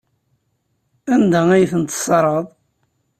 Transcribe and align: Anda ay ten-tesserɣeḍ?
Anda 1.13 1.41
ay 1.53 1.65
ten-tesserɣeḍ? 1.71 2.47